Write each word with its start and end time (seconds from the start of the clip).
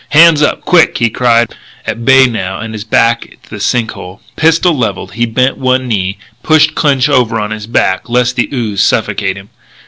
"Hands 0.17 0.41
up! 0.41 0.61
Quick!" 0.61 0.97
he 0.97 1.11
cried, 1.11 1.53
at 1.85 2.03
bay 2.03 2.25
now, 2.25 2.59
and 2.59 2.73
his 2.73 2.83
back 2.83 3.21
to 3.43 3.49
the 3.51 3.59
sink 3.59 3.91
hole. 3.91 4.19
Pistol 4.35 4.75
levelled, 4.75 5.13
he 5.13 5.27
bent 5.27 5.59
one 5.59 5.87
knee, 5.87 6.17
pushed 6.41 6.73
Clinch 6.73 7.07
over 7.07 7.39
on 7.39 7.51
his 7.51 7.67
back, 7.67 8.09
lest 8.09 8.35
the 8.35 8.49
ooze 8.51 8.81
suffocate 8.81 9.37
him. 9.37 9.49